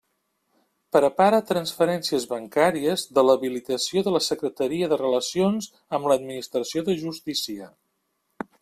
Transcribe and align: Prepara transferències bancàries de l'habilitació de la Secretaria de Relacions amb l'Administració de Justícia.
Prepara 0.95 1.41
transferències 1.49 2.25
bancàries 2.31 3.03
de 3.17 3.23
l'habilitació 3.27 4.03
de 4.09 4.15
la 4.15 4.23
Secretaria 4.29 4.89
de 4.95 4.99
Relacions 5.03 5.71
amb 5.99 6.11
l'Administració 6.13 6.87
de 6.89 6.97
Justícia. 7.05 7.69